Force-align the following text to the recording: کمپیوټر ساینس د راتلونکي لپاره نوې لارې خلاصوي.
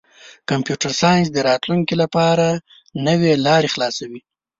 کمپیوټر 0.49 0.91
ساینس 1.01 1.27
د 1.33 1.37
راتلونکي 1.49 1.95
لپاره 2.01 2.47
نوې 3.07 3.31
لارې 3.45 3.69
خلاصوي. 3.73 4.21